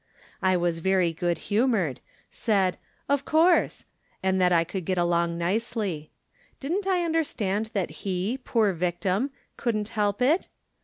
[0.41, 1.99] I was very good humored;
[2.31, 3.85] said," Of course,"
[4.23, 6.09] and that I could get along nicely.
[6.59, 10.47] Didn't I understand that he, poor victim, couldn't help it